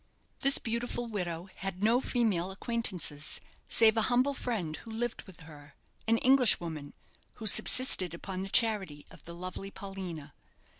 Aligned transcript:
This 0.39 0.57
beautiful 0.57 1.05
widow 1.05 1.47
had 1.57 1.83
no 1.83 2.01
female 2.01 2.49
acquaintances, 2.49 3.39
save 3.69 3.95
a 3.97 4.01
humble 4.09 4.33
friend 4.33 4.75
who 4.77 4.89
lived 4.89 5.21
with 5.27 5.41
her, 5.41 5.75
an 6.07 6.17
Englishwoman, 6.17 6.93
who 7.35 7.45
subsisted 7.45 8.11
upon 8.15 8.41
the 8.41 8.49
charity 8.49 9.05
of 9.11 9.23
the 9.25 9.33
lovely 9.35 9.69
Paulina. 9.69 10.33